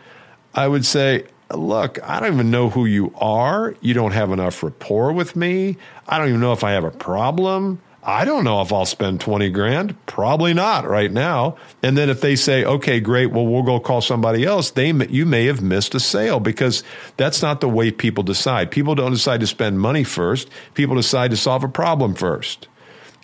I 0.55 0.69
would 0.69 0.85
say, 0.85 1.25
"Look, 1.53 1.99
I 2.03 2.21
don't 2.21 2.35
even 2.35 2.51
know 2.51 2.71
who 2.71 2.87
you 2.87 3.13
are. 3.17 3.75
You 3.81 3.95
don't 3.95 4.13
have 4.13 4.33
enough 4.33 4.63
rapport 4.63 5.13
with 5.13 5.37
me. 5.37 5.77
I 6.09 6.19
don't 6.19 6.29
even 6.29 6.41
know 6.41 6.53
if 6.53 6.65
I 6.65 6.73
have 6.73 6.85
a 6.85 6.91
problem. 6.91 7.81
I 8.07 8.27
don't 8.27 8.45
know 8.45 8.61
if 8.61 8.71
I'll 8.71 8.85
spend 8.85 9.23
20 9.23 9.49
grand. 9.49 9.97
Probably 10.05 10.53
not 10.53 10.87
right 10.87 11.11
now. 11.11 11.57
And 11.83 11.97
then 11.97 12.11
if 12.11 12.21
they 12.21 12.37
say, 12.37 12.63
okay, 12.63 13.01
great, 13.01 13.33
well, 13.33 13.47
we'll 13.47 13.63
go 13.63 13.81
call 13.81 14.03
somebody 14.03 14.45
else, 14.45 14.71
they, 14.71 14.93
you 14.93 15.25
may 15.25 15.47
have 15.47 15.63
missed 15.63 15.95
a 15.95 16.01
sale 16.01 16.39
because 16.39 16.85
that's 17.17 17.41
not 17.41 17.63
the 17.63 17.69
way 17.69 17.91
people 17.91 18.23
decide. 18.23 18.71
People 18.71 18.95
don't 18.95 19.13
decide 19.13 19.41
to 19.41 19.47
spend 19.47 19.81
money 19.81 20.05
first. 20.05 20.51
People 20.75 20.97
decide 20.97 21.31
to 21.31 21.37
solve 21.37 21.65
a 21.65 21.69
problem 21.69 22.15
first. 22.15 22.69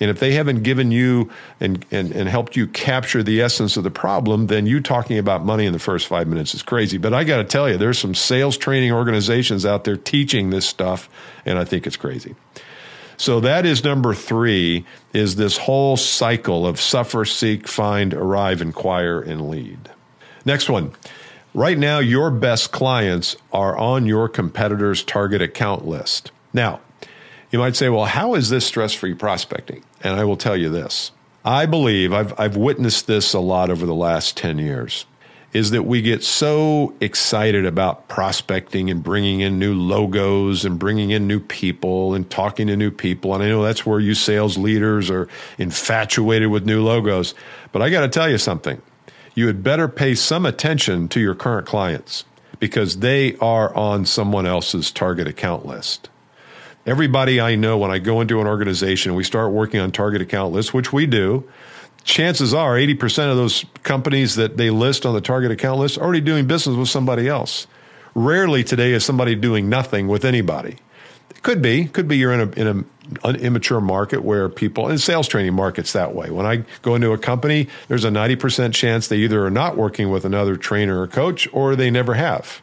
And 0.00 0.08
if 0.08 0.18
they 0.18 0.32
haven't 0.32 0.62
given 0.62 0.90
you 0.90 1.30
and, 1.60 1.84
and, 1.90 2.10
and 2.12 2.28
helped 2.28 2.56
you 2.56 2.66
capture 2.66 3.22
the 3.22 3.42
essence 3.42 3.76
of 3.76 3.84
the 3.84 3.90
problem, 3.90 4.46
then 4.46 4.66
you 4.66 4.80
talking 4.80 5.18
about 5.18 5.44
money 5.44 5.66
in 5.66 5.74
the 5.74 5.78
first 5.78 6.06
five 6.06 6.26
minutes 6.26 6.54
is 6.54 6.62
crazy. 6.62 6.96
But 6.96 7.12
I 7.12 7.24
got 7.24 7.36
to 7.36 7.44
tell 7.44 7.68
you, 7.68 7.76
there's 7.76 7.98
some 7.98 8.14
sales 8.14 8.56
training 8.56 8.92
organizations 8.92 9.66
out 9.66 9.84
there 9.84 9.98
teaching 9.98 10.48
this 10.48 10.66
stuff, 10.66 11.10
and 11.44 11.58
I 11.58 11.64
think 11.64 11.86
it's 11.86 11.96
crazy. 11.96 12.34
So 13.18 13.40
that 13.40 13.66
is 13.66 13.84
number 13.84 14.14
three, 14.14 14.86
is 15.12 15.36
this 15.36 15.58
whole 15.58 15.98
cycle 15.98 16.66
of 16.66 16.80
suffer, 16.80 17.26
seek, 17.26 17.68
find, 17.68 18.14
arrive, 18.14 18.62
inquire, 18.62 19.20
and 19.20 19.50
lead. 19.50 19.90
Next 20.46 20.70
one. 20.70 20.92
Right 21.52 21.76
now, 21.76 21.98
your 21.98 22.30
best 22.30 22.70
clients 22.70 23.36
are 23.52 23.76
on 23.76 24.06
your 24.06 24.28
competitor's 24.28 25.02
target 25.02 25.42
account 25.42 25.84
list. 25.84 26.30
Now, 26.54 26.80
you 27.50 27.58
might 27.58 27.74
say, 27.76 27.88
well, 27.88 28.04
how 28.04 28.34
is 28.34 28.48
this 28.48 28.64
stress 28.64 28.94
free 28.94 29.14
prospecting? 29.14 29.82
And 30.02 30.14
I 30.14 30.24
will 30.24 30.36
tell 30.36 30.56
you 30.56 30.68
this. 30.68 31.12
I 31.44 31.66
believe 31.66 32.12
I've, 32.12 32.38
I've 32.38 32.56
witnessed 32.56 33.06
this 33.06 33.32
a 33.32 33.40
lot 33.40 33.70
over 33.70 33.86
the 33.86 33.94
last 33.94 34.36
10 34.36 34.58
years 34.58 35.06
is 35.52 35.70
that 35.70 35.82
we 35.82 36.00
get 36.00 36.22
so 36.22 36.94
excited 37.00 37.66
about 37.66 38.08
prospecting 38.08 38.88
and 38.88 39.02
bringing 39.02 39.40
in 39.40 39.58
new 39.58 39.74
logos 39.74 40.64
and 40.64 40.78
bringing 40.78 41.10
in 41.10 41.26
new 41.26 41.40
people 41.40 42.14
and 42.14 42.30
talking 42.30 42.68
to 42.68 42.76
new 42.76 42.90
people. 42.90 43.34
And 43.34 43.42
I 43.42 43.48
know 43.48 43.62
that's 43.62 43.84
where 43.84 43.98
you 43.98 44.14
sales 44.14 44.56
leaders 44.56 45.10
are 45.10 45.28
infatuated 45.58 46.50
with 46.50 46.66
new 46.66 46.84
logos. 46.84 47.34
But 47.72 47.82
I 47.82 47.90
got 47.90 48.02
to 48.02 48.08
tell 48.08 48.30
you 48.30 48.38
something. 48.38 48.80
You 49.34 49.48
had 49.48 49.62
better 49.62 49.88
pay 49.88 50.14
some 50.14 50.46
attention 50.46 51.08
to 51.08 51.20
your 51.20 51.34
current 51.34 51.66
clients 51.66 52.24
because 52.60 52.98
they 52.98 53.36
are 53.36 53.74
on 53.74 54.06
someone 54.06 54.46
else's 54.46 54.92
target 54.92 55.26
account 55.26 55.66
list. 55.66 56.10
Everybody 56.90 57.40
I 57.40 57.54
know, 57.54 57.78
when 57.78 57.92
I 57.92 58.00
go 58.00 58.20
into 58.20 58.40
an 58.40 58.48
organization, 58.48 59.14
we 59.14 59.22
start 59.22 59.52
working 59.52 59.78
on 59.78 59.92
target 59.92 60.20
account 60.20 60.52
lists, 60.52 60.74
which 60.74 60.92
we 60.92 61.06
do 61.06 61.48
chances 62.02 62.52
are 62.52 62.74
80% 62.74 63.30
of 63.30 63.36
those 63.36 63.64
companies 63.84 64.34
that 64.34 64.56
they 64.56 64.70
list 64.70 65.06
on 65.06 65.14
the 65.14 65.20
target 65.20 65.52
account 65.52 65.78
list 65.78 65.98
are 65.98 66.00
already 66.02 66.20
doing 66.20 66.48
business 66.48 66.74
with 66.74 66.88
somebody 66.88 67.28
else. 67.28 67.68
Rarely 68.16 68.64
today 68.64 68.90
is 68.90 69.04
somebody 69.04 69.36
doing 69.36 69.68
nothing 69.68 70.08
with 70.08 70.24
anybody. 70.24 70.78
It 71.30 71.44
could 71.44 71.62
be, 71.62 71.84
could 71.84 72.08
be 72.08 72.16
you're 72.16 72.32
in 72.32 72.40
a 72.40 72.50
in 72.60 72.66
a, 72.66 73.28
an 73.28 73.36
immature 73.36 73.80
market 73.80 74.24
where 74.24 74.48
people 74.48 74.88
in 74.88 74.98
sales 74.98 75.28
training 75.28 75.54
markets 75.54 75.92
that 75.92 76.12
way. 76.12 76.30
When 76.30 76.44
I 76.44 76.64
go 76.82 76.96
into 76.96 77.12
a 77.12 77.18
company, 77.18 77.68
there's 77.86 78.04
a 78.04 78.10
90% 78.10 78.74
chance 78.74 79.06
they 79.06 79.18
either 79.18 79.46
are 79.46 79.50
not 79.50 79.76
working 79.76 80.10
with 80.10 80.24
another 80.24 80.56
trainer 80.56 81.00
or 81.00 81.06
coach 81.06 81.48
or 81.52 81.76
they 81.76 81.88
never 81.88 82.14
have. 82.14 82.60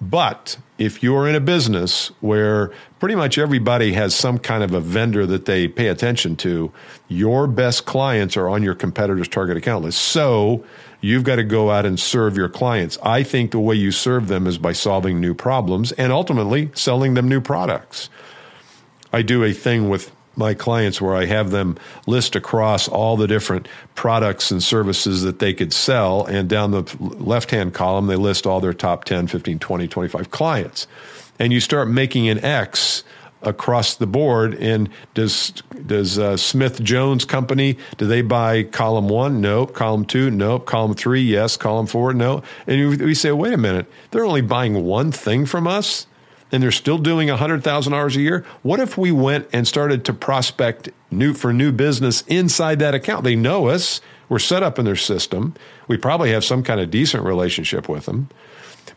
But 0.00 0.58
if 0.78 1.02
you're 1.02 1.26
in 1.26 1.34
a 1.34 1.40
business 1.40 2.08
where 2.20 2.70
pretty 3.00 3.14
much 3.14 3.38
everybody 3.38 3.92
has 3.94 4.14
some 4.14 4.38
kind 4.38 4.62
of 4.62 4.72
a 4.74 4.80
vendor 4.80 5.26
that 5.26 5.46
they 5.46 5.68
pay 5.68 5.88
attention 5.88 6.36
to, 6.36 6.72
your 7.08 7.46
best 7.46 7.86
clients 7.86 8.36
are 8.36 8.48
on 8.48 8.62
your 8.62 8.74
competitor's 8.74 9.28
target 9.28 9.56
account 9.56 9.84
list. 9.84 10.00
So 10.00 10.64
you've 11.00 11.24
got 11.24 11.36
to 11.36 11.44
go 11.44 11.70
out 11.70 11.86
and 11.86 11.98
serve 11.98 12.36
your 12.36 12.48
clients. 12.48 12.98
I 13.02 13.22
think 13.22 13.50
the 13.52 13.60
way 13.60 13.74
you 13.74 13.90
serve 13.90 14.28
them 14.28 14.46
is 14.46 14.58
by 14.58 14.72
solving 14.72 15.20
new 15.20 15.34
problems 15.34 15.92
and 15.92 16.12
ultimately 16.12 16.70
selling 16.74 17.14
them 17.14 17.28
new 17.28 17.40
products. 17.40 18.10
I 19.12 19.22
do 19.22 19.44
a 19.44 19.52
thing 19.52 19.88
with 19.88 20.12
my 20.36 20.54
clients 20.54 21.00
where 21.00 21.14
I 21.14 21.24
have 21.26 21.50
them 21.50 21.76
list 22.06 22.36
across 22.36 22.88
all 22.88 23.16
the 23.16 23.26
different 23.26 23.68
products 23.94 24.50
and 24.50 24.62
services 24.62 25.22
that 25.22 25.38
they 25.38 25.54
could 25.54 25.72
sell. 25.72 26.24
And 26.26 26.48
down 26.48 26.70
the 26.70 26.96
left 27.00 27.50
hand 27.50 27.74
column, 27.74 28.06
they 28.06 28.16
list 28.16 28.46
all 28.46 28.60
their 28.60 28.74
top 28.74 29.04
10, 29.04 29.26
15, 29.26 29.58
20, 29.58 29.88
25 29.88 30.30
clients. 30.30 30.86
And 31.38 31.52
you 31.52 31.60
start 31.60 31.88
making 31.88 32.28
an 32.28 32.42
X 32.44 33.02
across 33.42 33.96
the 33.96 34.06
board. 34.06 34.54
And 34.54 34.88
does 35.14 35.50
does 35.86 36.18
uh, 36.18 36.36
Smith 36.36 36.82
Jones 36.82 37.24
Company 37.24 37.78
do 37.96 38.06
they 38.06 38.22
buy 38.22 38.64
column 38.64 39.08
one? 39.08 39.40
Nope. 39.40 39.74
Column 39.74 40.04
two? 40.04 40.30
Nope. 40.30 40.66
Column 40.66 40.94
three? 40.94 41.22
Yes. 41.22 41.56
Column 41.56 41.86
four? 41.86 42.12
No. 42.12 42.42
And 42.66 43.00
we 43.00 43.14
say, 43.14 43.32
wait 43.32 43.52
a 43.52 43.58
minute, 43.58 43.86
they're 44.10 44.24
only 44.24 44.40
buying 44.40 44.84
one 44.84 45.12
thing 45.12 45.46
from 45.46 45.66
us 45.66 46.06
and 46.52 46.62
they're 46.62 46.70
still 46.70 46.98
doing 46.98 47.28
$100,000 47.28 48.16
a 48.16 48.20
year, 48.20 48.44
what 48.62 48.80
if 48.80 48.96
we 48.96 49.10
went 49.10 49.48
and 49.52 49.66
started 49.66 50.04
to 50.04 50.12
prospect 50.12 50.90
new 51.10 51.34
for 51.34 51.52
new 51.52 51.72
business 51.72 52.22
inside 52.22 52.78
that 52.78 52.94
account? 52.94 53.24
They 53.24 53.36
know 53.36 53.68
us. 53.68 54.00
We're 54.28 54.38
set 54.38 54.62
up 54.62 54.78
in 54.78 54.84
their 54.84 54.96
system. 54.96 55.54
We 55.88 55.96
probably 55.96 56.32
have 56.32 56.44
some 56.44 56.62
kind 56.62 56.80
of 56.80 56.90
decent 56.90 57.24
relationship 57.24 57.88
with 57.88 58.06
them. 58.06 58.28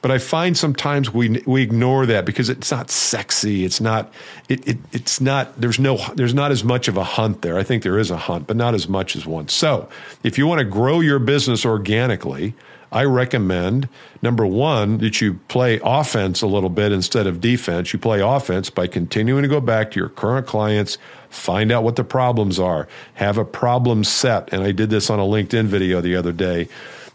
But 0.02 0.12
I 0.12 0.18
find 0.18 0.58
sometimes 0.58 1.14
we 1.14 1.42
we 1.46 1.62
ignore 1.62 2.06
that 2.06 2.24
because 2.24 2.50
it's 2.50 2.72
not 2.72 2.90
sexy. 2.90 3.66
It's 3.66 3.82
not 3.82 4.14
it, 4.48 4.66
it 4.66 4.78
it's 4.94 5.20
not 5.20 5.60
there's 5.60 5.78
no 5.78 5.98
there's 6.16 6.34
not 6.34 6.52
as 6.52 6.64
much 6.64 6.88
of 6.88 6.96
a 6.96 7.04
hunt 7.04 7.42
there. 7.42 7.58
I 7.58 7.64
think 7.64 7.84
there 7.84 8.00
is 8.00 8.10
a 8.10 8.16
hunt, 8.16 8.48
but 8.48 8.56
not 8.56 8.74
as 8.74 8.88
much 8.88 9.18
as 9.18 9.26
one. 9.26 9.50
So, 9.50 9.90
if 10.24 10.38
you 10.38 10.48
want 10.48 10.60
to 10.60 10.66
grow 10.66 11.02
your 11.02 11.20
business 11.20 11.66
organically, 11.66 12.54
I 12.92 13.04
recommend 13.04 13.88
number 14.22 14.46
one 14.46 14.98
that 15.00 15.22
you 15.22 15.36
play 15.48 15.80
offense 15.84 16.42
a 16.42 16.48
little 16.48 16.70
bit 16.70 16.92
instead 16.92 17.28
of 17.28 17.40
defense. 17.40 17.94
You 17.94 18.00
play 18.00 18.22
offense 18.22 18.70
by 18.70 18.88
continuing 18.88 19.44
to 19.44 19.48
go 19.48 19.62
back 19.62 19.92
to 19.92 20.00
your 20.00 20.10
current 20.10 20.48
clients, 20.48 20.98
find 21.30 21.72
out 21.72 21.84
what 21.84 21.98
the 21.98 22.04
problems 22.04 22.60
are, 22.60 22.88
have 23.16 23.38
a 23.38 23.46
problem 23.46 24.04
set. 24.04 24.52
And 24.52 24.64
I 24.64 24.72
did 24.72 24.90
this 24.90 25.10
on 25.10 25.20
a 25.20 25.24
LinkedIn 25.24 25.66
video 25.66 26.02
the 26.02 26.16
other 26.16 26.32
day. 26.32 26.68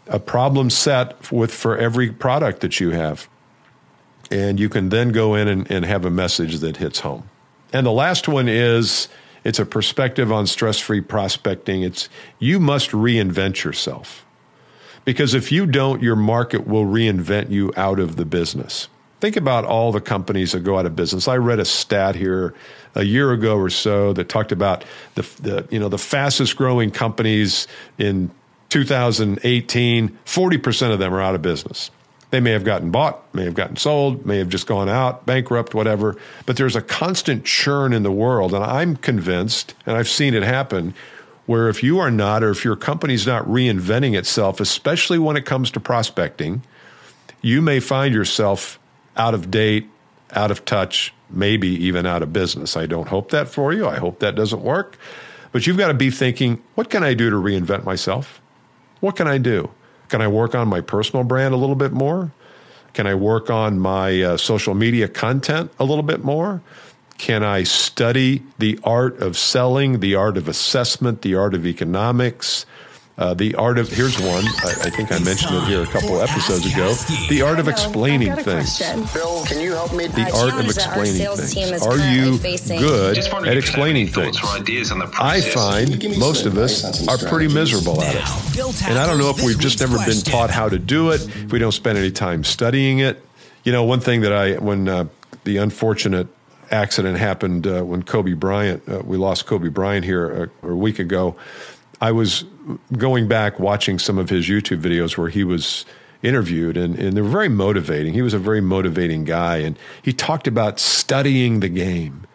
A 0.07 0.19
problem 0.19 0.69
set 0.69 1.31
with 1.31 1.53
for 1.53 1.77
every 1.77 2.09
product 2.11 2.61
that 2.61 2.79
you 2.79 2.91
have. 2.91 3.27
And 4.31 4.59
you 4.59 4.69
can 4.69 4.89
then 4.89 5.11
go 5.11 5.35
in 5.35 5.47
and, 5.47 5.69
and 5.69 5.83
have 5.83 6.05
a 6.05 6.09
message 6.09 6.59
that 6.59 6.77
hits 6.77 6.99
home. 7.01 7.29
And 7.73 7.85
the 7.85 7.91
last 7.91 8.27
one 8.27 8.47
is 8.47 9.09
it's 9.43 9.59
a 9.59 9.65
perspective 9.65 10.31
on 10.31 10.47
stress 10.47 10.79
free 10.79 11.01
prospecting. 11.01 11.83
It's 11.83 12.07
you 12.39 12.59
must 12.59 12.91
reinvent 12.91 13.63
yourself. 13.63 14.24
Because 15.05 15.33
if 15.33 15.51
you 15.51 15.65
don't, 15.65 16.01
your 16.01 16.15
market 16.15 16.67
will 16.67 16.85
reinvent 16.85 17.51
you 17.51 17.71
out 17.77 17.99
of 17.99 18.15
the 18.15 18.25
business. 18.25 18.89
Think 19.21 19.37
about 19.37 19.63
all 19.63 19.91
the 19.91 20.01
companies 20.01 20.51
that 20.51 20.61
go 20.61 20.77
out 20.77 20.85
of 20.85 20.95
business. 20.95 21.27
I 21.27 21.37
read 21.37 21.59
a 21.59 21.65
stat 21.65 22.15
here 22.15 22.53
a 22.95 23.03
year 23.03 23.31
ago 23.31 23.57
or 23.57 23.69
so 23.69 24.13
that 24.13 24.29
talked 24.29 24.51
about 24.51 24.83
the, 25.13 25.21
the 25.41 25.67
you 25.71 25.79
know 25.79 25.89
the 25.89 25.97
fastest 25.97 26.55
growing 26.57 26.91
companies 26.91 27.67
in 27.97 28.31
2018, 28.69 30.17
40% 30.25 30.91
of 30.91 30.99
them 30.99 31.13
are 31.13 31.21
out 31.21 31.35
of 31.35 31.41
business. 31.41 31.91
They 32.31 32.39
may 32.41 32.51
have 32.51 32.65
gotten 32.65 32.91
bought, 32.91 33.33
may 33.33 33.45
have 33.45 33.53
gotten 33.53 33.77
sold, 33.77 34.25
may 34.25 34.39
have 34.39 34.49
just 34.49 34.67
gone 34.67 34.89
out, 34.89 35.25
bankrupt, 35.25 35.73
whatever. 35.73 36.17
But 36.45 36.57
there's 36.57 36.75
a 36.75 36.81
constant 36.81 37.45
churn 37.45 37.93
in 37.93 38.03
the 38.03 38.11
world. 38.11 38.53
And 38.53 38.63
I'm 38.63 38.97
convinced, 38.97 39.73
and 39.85 39.95
I've 39.95 40.09
seen 40.09 40.33
it 40.33 40.43
happen, 40.43 40.93
where 41.45 41.69
if 41.69 41.83
you 41.83 41.99
are 41.99 42.11
not, 42.11 42.43
or 42.43 42.49
if 42.49 42.65
your 42.65 42.75
company's 42.75 43.27
not 43.27 43.45
reinventing 43.45 44.17
itself, 44.17 44.59
especially 44.59 45.19
when 45.19 45.37
it 45.37 45.45
comes 45.45 45.69
to 45.71 45.79
prospecting, 45.79 46.63
you 47.41 47.61
may 47.61 47.79
find 47.79 48.13
yourself 48.13 48.79
out 49.15 49.33
of 49.33 49.51
date, 49.51 49.87
out 50.31 50.51
of 50.51 50.65
touch, 50.65 51.13
maybe 51.29 51.67
even 51.67 52.05
out 52.05 52.23
of 52.23 52.33
business. 52.33 52.75
I 52.75 52.85
don't 52.85 53.07
hope 53.07 53.31
that 53.31 53.47
for 53.47 53.73
you. 53.73 53.87
I 53.87 53.97
hope 53.97 54.19
that 54.19 54.35
doesn't 54.35 54.61
work. 54.61 54.97
But 55.51 55.67
you've 55.67 55.77
got 55.77 55.87
to 55.87 55.93
be 55.93 56.11
thinking, 56.11 56.61
what 56.73 56.89
can 56.89 57.03
I 57.03 57.13
do 57.13 57.29
to 57.29 57.35
reinvent 57.35 57.85
myself? 57.85 58.41
What 58.99 59.15
can 59.15 59.27
I 59.27 59.37
do? 59.37 59.69
Can 60.09 60.21
I 60.21 60.27
work 60.27 60.55
on 60.55 60.67
my 60.67 60.81
personal 60.81 61.23
brand 61.23 61.53
a 61.53 61.57
little 61.57 61.75
bit 61.75 61.91
more? 61.91 62.31
Can 62.93 63.07
I 63.07 63.15
work 63.15 63.49
on 63.49 63.79
my 63.79 64.21
uh, 64.21 64.37
social 64.37 64.73
media 64.73 65.07
content 65.07 65.71
a 65.79 65.85
little 65.85 66.03
bit 66.03 66.23
more? 66.23 66.61
Can 67.17 67.43
I 67.43 67.63
study 67.63 68.43
the 68.57 68.79
art 68.83 69.19
of 69.19 69.37
selling, 69.37 69.99
the 69.99 70.15
art 70.15 70.37
of 70.37 70.47
assessment, 70.47 71.21
the 71.21 71.35
art 71.35 71.53
of 71.53 71.65
economics, 71.65 72.65
uh, 73.17 73.33
the 73.33 73.55
art 73.55 73.77
of 73.77 73.89
here's 73.89 74.19
one. 74.19 74.43
I, 74.43 74.73
I, 74.83 74.89
think 74.89 75.09
I 75.09 75.19
mentioned 75.19 75.55
it 75.55 75.63
here 75.63 75.83
a 75.83 75.85
couple 75.85 76.19
episodes 76.19 76.65
ago. 76.65 76.93
The 77.29 77.43
art 77.43 77.59
of 77.59 77.69
explaining 77.69 78.35
things. 78.35 78.79
Bill, 79.13 79.45
can 79.45 79.61
you 79.61 79.71
help 79.71 79.93
me? 79.93 80.07
The 80.07 80.29
art 80.35 80.53
of 80.59 80.65
explaining 80.65 81.37
things. 81.37 81.81
Are 81.81 81.97
you 81.97 82.37
good 82.77 83.17
at 83.47 83.55
explaining 83.55 84.07
things? 84.07 84.37
I 85.17 85.39
find 85.39 86.19
most 86.19 86.45
of 86.45 86.57
us 86.57 87.07
are 87.07 87.17
pretty 87.17 87.53
miserable 87.53 88.01
at 88.01 88.15
it, 88.15 88.83
and 88.83 88.99
I 88.99 89.05
don't 89.05 89.17
know 89.17 89.29
if 89.29 89.41
we've 89.41 89.59
just 89.59 89.79
never 89.79 89.97
been 90.05 90.19
taught 90.19 90.49
how 90.49 90.67
to 90.67 90.77
do 90.77 91.11
it. 91.11 91.21
If 91.21 91.53
we 91.53 91.59
don't 91.59 91.71
spend 91.71 91.97
any 91.97 92.11
time 92.11 92.43
studying 92.43 92.99
it, 92.99 93.23
you 93.63 93.71
know, 93.71 93.85
one 93.85 94.01
thing 94.01 94.21
that 94.21 94.33
I 94.33 94.55
when 94.55 94.89
uh, 94.89 95.05
the 95.45 95.57
unfortunate 95.57 96.27
accident 96.71 97.17
happened 97.17 97.67
uh, 97.67 97.83
when 97.83 98.03
Kobe 98.03 98.33
Bryant, 98.33 98.87
uh, 98.87 99.01
we 99.03 99.17
lost 99.17 99.45
Kobe 99.45 99.69
Bryant 99.69 100.05
here 100.05 100.51
a, 100.63 100.67
a 100.67 100.75
week 100.75 100.99
ago. 100.99 101.35
I 102.01 102.11
was 102.11 102.45
going 102.97 103.27
back 103.27 103.59
watching 103.59 103.99
some 103.99 104.17
of 104.17 104.29
his 104.29 104.47
YouTube 104.47 104.81
videos 104.81 105.17
where 105.17 105.29
he 105.29 105.43
was 105.43 105.85
interviewed, 106.21 106.77
and, 106.77 106.97
and 106.97 107.15
they're 107.15 107.23
very 107.23 107.49
motivating. 107.49 108.13
He 108.13 108.21
was 108.21 108.33
a 108.33 108.39
very 108.39 108.61
motivating 108.61 109.23
guy, 109.23 109.57
and 109.57 109.77
he 110.01 110.11
talked 110.11 110.47
about 110.47 110.79
studying 110.79 111.59
the 111.59 111.69
game. 111.69 112.25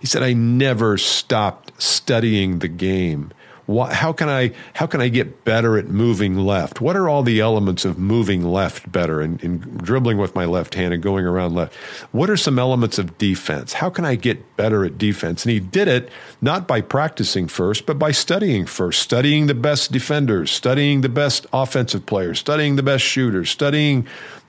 He 0.00 0.06
said, 0.06 0.22
I 0.22 0.32
never 0.32 0.98
stopped 0.98 1.80
studying 1.80 2.58
the 2.58 2.68
game 2.68 3.32
how 3.68 4.12
can 4.12 4.28
I 4.28 4.52
how 4.74 4.86
can 4.86 5.00
I 5.00 5.08
get 5.08 5.44
better 5.44 5.76
at 5.76 5.88
moving 5.88 6.36
left? 6.36 6.80
What 6.80 6.96
are 6.96 7.08
all 7.08 7.22
the 7.22 7.40
elements 7.40 7.84
of 7.84 7.98
moving 7.98 8.44
left 8.44 8.90
better 8.92 9.20
and, 9.20 9.42
and 9.42 9.82
dribbling 9.82 10.18
with 10.18 10.34
my 10.34 10.44
left 10.44 10.74
hand 10.74 10.94
and 10.94 11.02
going 11.02 11.26
around 11.26 11.54
left? 11.54 11.74
What 12.12 12.30
are 12.30 12.36
some 12.36 12.58
elements 12.58 12.98
of 12.98 13.18
defense? 13.18 13.74
How 13.74 13.90
can 13.90 14.04
I 14.04 14.14
get 14.14 14.56
better 14.56 14.84
at 14.84 14.98
defense? 14.98 15.44
And 15.44 15.52
he 15.52 15.60
did 15.60 15.88
it 15.88 16.10
not 16.40 16.68
by 16.68 16.80
practicing 16.80 17.48
first, 17.48 17.86
but 17.86 17.98
by 17.98 18.12
studying 18.12 18.66
first, 18.66 19.02
studying 19.02 19.46
the 19.46 19.54
best 19.54 19.90
defenders, 19.90 20.50
studying 20.52 21.00
the 21.00 21.08
best 21.08 21.46
offensive 21.52 22.06
players, 22.06 22.38
studying 22.38 22.76
the 22.76 22.82
best 22.82 23.04
shooters, 23.04 23.50
studying 23.50 24.06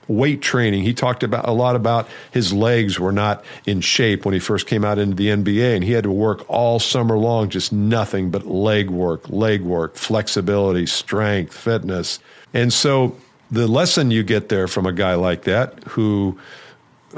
weight 0.08 0.42
training. 0.42 0.82
He 0.82 0.94
talked 0.94 1.22
about 1.22 1.46
a 1.46 1.52
lot 1.52 1.76
about 1.76 2.08
his 2.32 2.52
legs 2.52 2.98
were 2.98 3.12
not 3.12 3.44
in 3.66 3.80
shape 3.80 4.24
when 4.24 4.34
he 4.34 4.40
first 4.40 4.66
came 4.66 4.84
out 4.84 4.98
into 4.98 5.14
the 5.14 5.28
NBA, 5.28 5.76
and 5.76 5.84
he 5.84 5.92
had 5.92 6.04
to 6.04 6.10
work 6.10 6.44
all 6.48 6.80
summer 6.80 7.16
long, 7.16 7.48
just 7.50 7.72
nothing 7.72 8.30
but 8.30 8.46
leg 8.46 8.90
work, 8.90 9.28
leg 9.28 9.62
work, 9.62 9.96
flexibility, 9.96 10.86
strength, 10.86 11.54
fitness. 11.54 12.18
And 12.52 12.72
so 12.72 13.16
the 13.50 13.66
lesson 13.66 14.10
you 14.10 14.22
get 14.22 14.48
there 14.48 14.68
from 14.68 14.86
a 14.86 14.92
guy 14.92 15.14
like 15.14 15.44
that 15.44 15.82
who 15.84 16.38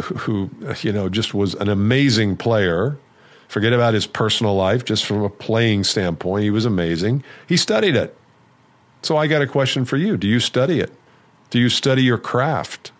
who 0.02 0.50
you 0.82 0.92
know 0.92 1.08
just 1.08 1.34
was 1.34 1.54
an 1.54 1.68
amazing 1.68 2.36
player 2.36 2.96
forget 3.48 3.72
about 3.72 3.94
his 3.94 4.06
personal 4.06 4.54
life 4.54 4.84
just 4.84 5.04
from 5.04 5.22
a 5.22 5.28
playing 5.28 5.82
standpoint 5.82 6.44
he 6.44 6.50
was 6.50 6.64
amazing 6.64 7.22
he 7.48 7.56
studied 7.56 7.96
it 7.96 8.16
so 9.02 9.16
i 9.16 9.26
got 9.26 9.42
a 9.42 9.46
question 9.46 9.84
for 9.84 9.96
you 9.96 10.16
do 10.16 10.28
you 10.28 10.38
study 10.38 10.78
it 10.78 10.92
do 11.50 11.58
you 11.58 11.68
study 11.68 12.02
your 12.02 12.18
craft? 12.18 12.92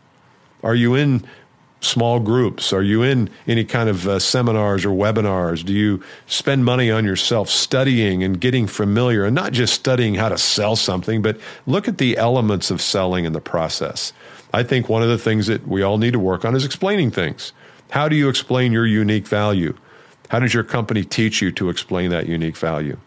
Are 0.62 0.74
you 0.74 0.94
in 0.94 1.24
small 1.80 2.20
groups? 2.20 2.72
Are 2.72 2.82
you 2.82 3.02
in 3.02 3.30
any 3.46 3.64
kind 3.64 3.88
of 3.88 4.06
uh, 4.06 4.18
seminars 4.18 4.84
or 4.84 4.90
webinars? 4.90 5.64
Do 5.64 5.72
you 5.72 6.02
spend 6.26 6.64
money 6.64 6.90
on 6.90 7.04
yourself 7.04 7.48
studying 7.48 8.22
and 8.22 8.40
getting 8.40 8.66
familiar 8.66 9.24
and 9.24 9.34
not 9.34 9.52
just 9.52 9.72
studying 9.72 10.14
how 10.14 10.28
to 10.28 10.38
sell 10.38 10.76
something, 10.76 11.22
but 11.22 11.38
look 11.66 11.88
at 11.88 11.98
the 11.98 12.18
elements 12.18 12.70
of 12.70 12.82
selling 12.82 13.24
in 13.24 13.32
the 13.32 13.40
process? 13.40 14.12
I 14.52 14.62
think 14.62 14.88
one 14.88 15.02
of 15.02 15.08
the 15.08 15.18
things 15.18 15.46
that 15.46 15.66
we 15.66 15.82
all 15.82 15.96
need 15.96 16.12
to 16.12 16.18
work 16.18 16.44
on 16.44 16.54
is 16.54 16.64
explaining 16.64 17.12
things. 17.12 17.52
How 17.90 18.08
do 18.08 18.16
you 18.16 18.28
explain 18.28 18.72
your 18.72 18.86
unique 18.86 19.26
value? 19.26 19.74
How 20.28 20.38
does 20.38 20.54
your 20.54 20.64
company 20.64 21.02
teach 21.02 21.40
you 21.40 21.50
to 21.52 21.70
explain 21.70 22.10
that 22.10 22.26
unique 22.26 22.56
value? 22.56 22.98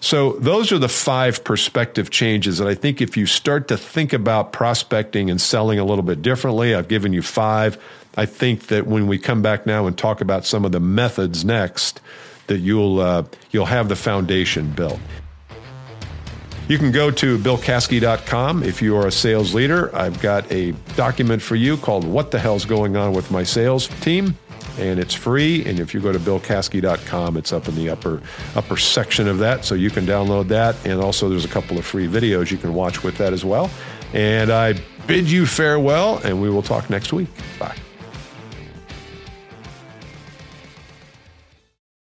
So 0.00 0.32
those 0.32 0.72
are 0.72 0.78
the 0.78 0.88
five 0.88 1.44
perspective 1.44 2.10
changes. 2.10 2.58
And 2.58 2.68
I 2.68 2.74
think 2.74 3.02
if 3.02 3.16
you 3.16 3.26
start 3.26 3.68
to 3.68 3.76
think 3.76 4.14
about 4.14 4.52
prospecting 4.52 5.30
and 5.30 5.38
selling 5.38 5.78
a 5.78 5.84
little 5.84 6.02
bit 6.02 6.22
differently, 6.22 6.74
I've 6.74 6.88
given 6.88 7.12
you 7.12 7.20
five. 7.20 7.78
I 8.16 8.24
think 8.26 8.68
that 8.68 8.86
when 8.86 9.06
we 9.06 9.18
come 9.18 9.42
back 9.42 9.66
now 9.66 9.86
and 9.86 9.96
talk 9.96 10.22
about 10.22 10.46
some 10.46 10.64
of 10.64 10.72
the 10.72 10.80
methods 10.80 11.44
next, 11.44 12.00
that 12.46 12.58
you'll 12.58 12.98
uh, 12.98 13.24
you'll 13.50 13.66
have 13.66 13.88
the 13.88 13.96
foundation 13.96 14.72
built. 14.72 14.98
You 16.66 16.78
can 16.78 16.92
go 16.92 17.10
to 17.10 17.36
billcaskey.com 17.36 18.62
if 18.62 18.80
you 18.80 18.96
are 18.96 19.06
a 19.06 19.12
sales 19.12 19.54
leader. 19.54 19.94
I've 19.94 20.20
got 20.22 20.50
a 20.50 20.72
document 20.96 21.42
for 21.42 21.56
you 21.56 21.76
called 21.76 22.04
What 22.04 22.30
the 22.30 22.38
Hell's 22.38 22.64
Going 22.64 22.96
On 22.96 23.12
with 23.12 23.30
My 23.30 23.42
Sales 23.42 23.88
Team 24.00 24.36
and 24.80 24.98
it's 24.98 25.14
free. 25.14 25.64
And 25.64 25.78
if 25.78 25.94
you 25.94 26.00
go 26.00 26.12
to 26.12 26.18
billcaskey.com, 26.18 27.36
it's 27.36 27.52
up 27.52 27.68
in 27.68 27.74
the 27.74 27.90
upper 27.90 28.20
upper 28.54 28.76
section 28.76 29.28
of 29.28 29.38
that, 29.38 29.64
so 29.64 29.74
you 29.74 29.90
can 29.90 30.06
download 30.06 30.48
that. 30.48 30.76
And 30.86 31.00
also, 31.00 31.28
there's 31.28 31.44
a 31.44 31.48
couple 31.48 31.78
of 31.78 31.84
free 31.84 32.08
videos 32.08 32.50
you 32.50 32.58
can 32.58 32.74
watch 32.74 33.02
with 33.02 33.18
that 33.18 33.32
as 33.32 33.44
well. 33.44 33.70
And 34.12 34.50
I 34.50 34.74
bid 35.06 35.30
you 35.30 35.46
farewell, 35.46 36.18
and 36.24 36.40
we 36.40 36.50
will 36.50 36.62
talk 36.62 36.90
next 36.90 37.12
week. 37.12 37.28
Bye. 37.58 37.76